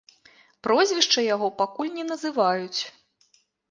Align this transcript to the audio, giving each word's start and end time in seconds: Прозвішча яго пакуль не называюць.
Прозвішча 0.67 1.25
яго 1.35 1.53
пакуль 1.61 1.95
не 2.01 2.09
называюць. 2.11 2.79